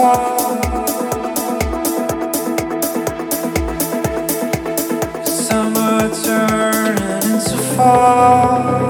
[0.00, 0.69] far
[7.80, 8.89] painful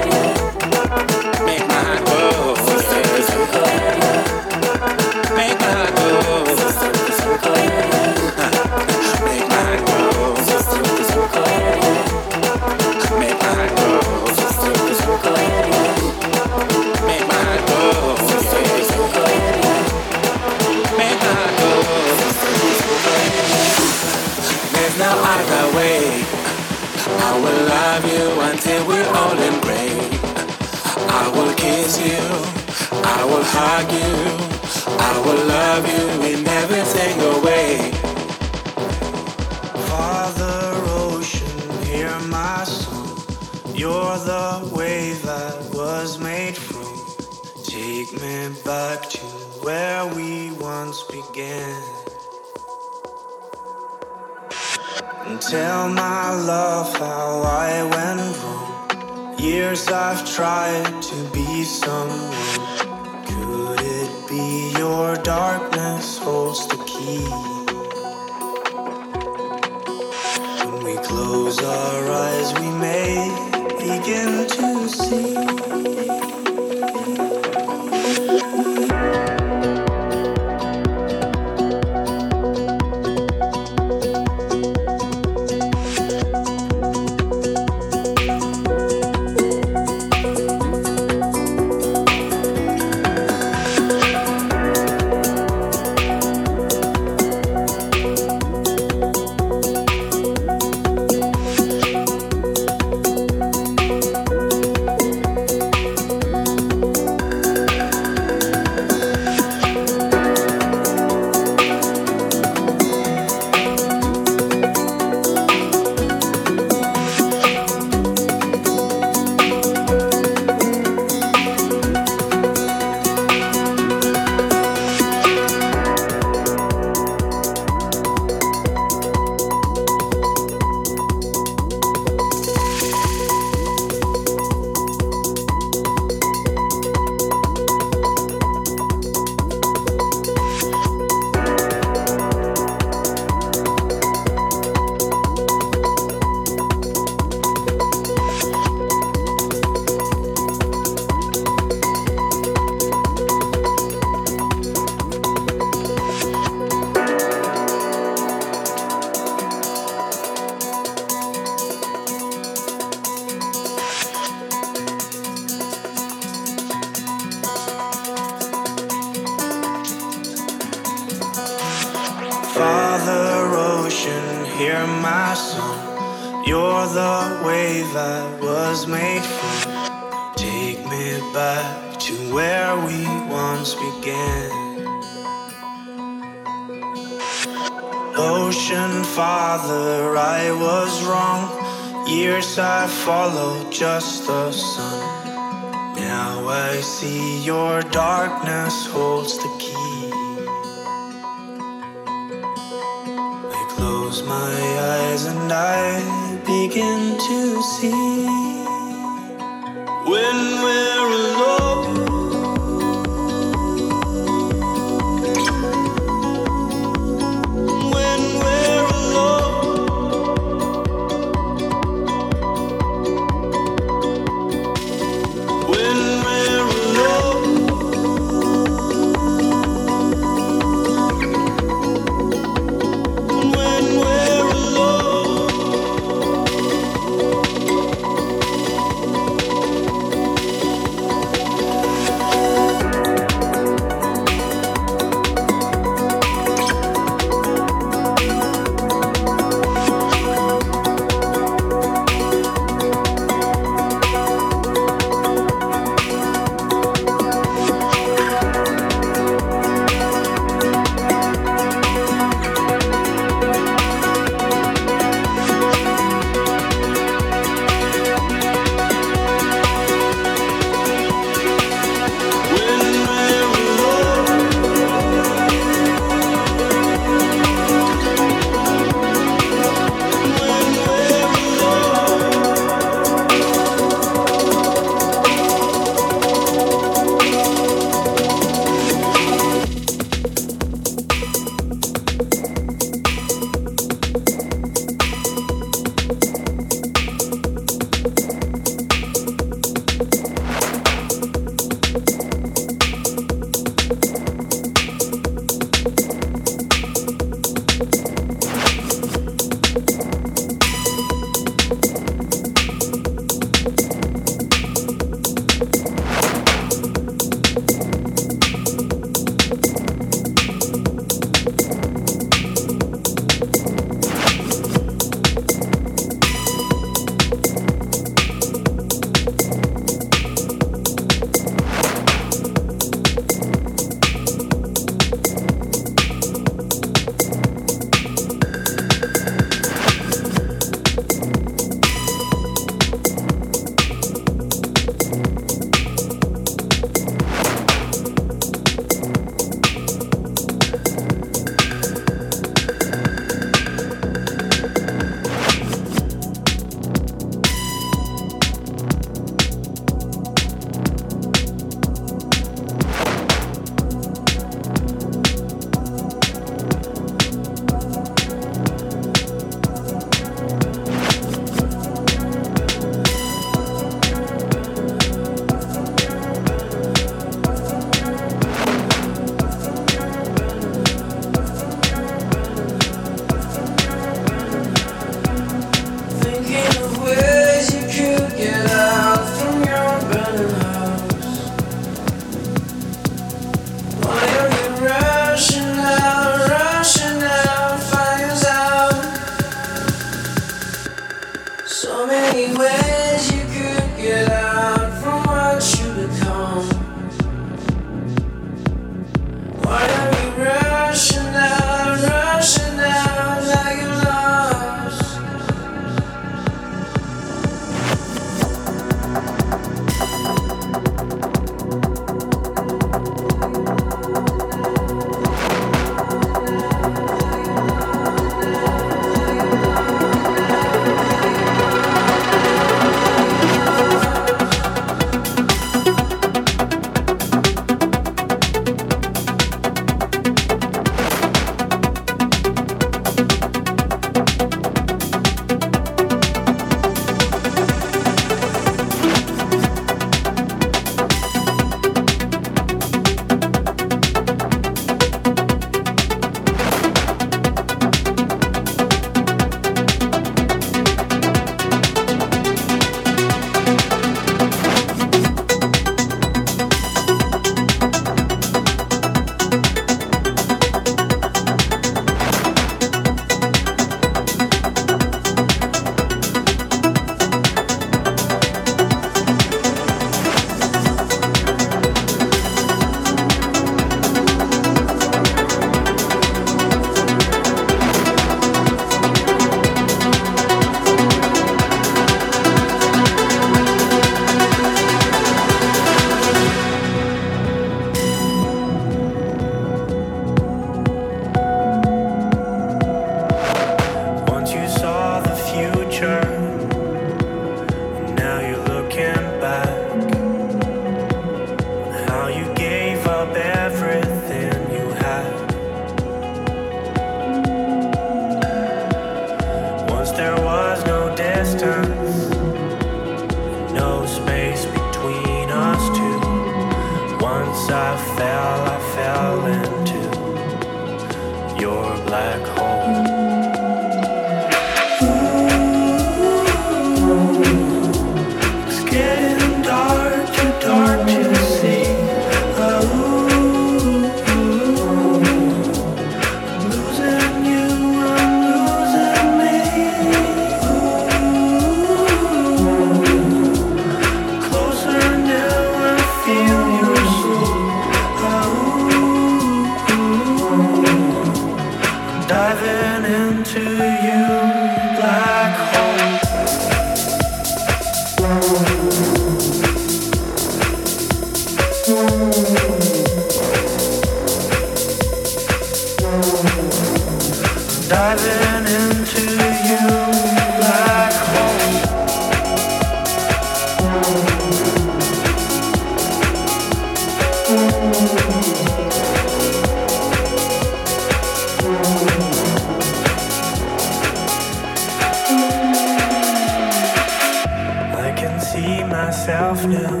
[599.67, 600.00] now.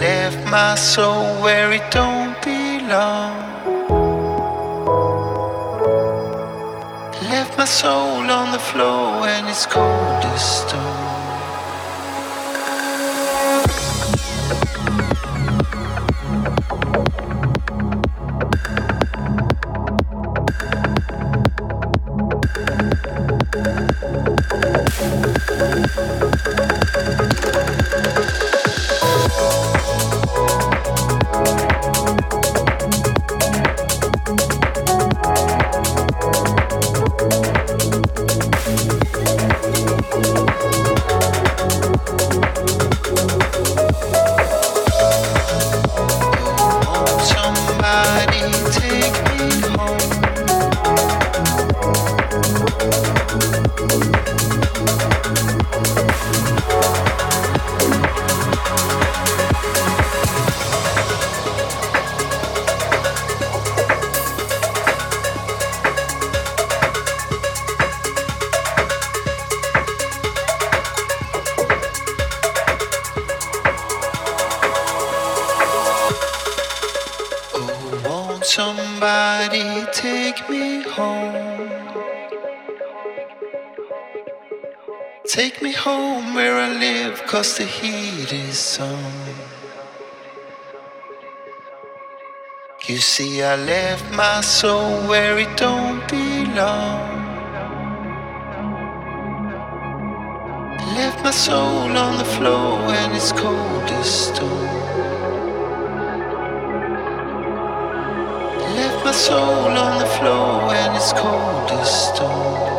[0.00, 1.15] left my soul.
[87.26, 89.12] Cause the heat is on.
[92.86, 97.26] You see, I left my soul where it don't belong.
[100.94, 104.66] Left my soul on the floor and it's cold as stone.
[108.76, 112.75] Left my soul on the floor and it's cold as stone.